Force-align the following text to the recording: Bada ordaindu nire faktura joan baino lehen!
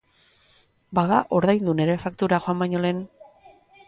Bada 0.99 1.19
ordaindu 1.39 1.75
nire 1.81 1.97
faktura 2.05 2.39
joan 2.47 2.65
baino 2.65 2.81
lehen! 2.87 3.03